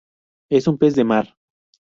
Es 0.49 0.67
un 0.67 0.79
pez 0.79 0.95
de 0.95 1.03
mar 1.03 1.37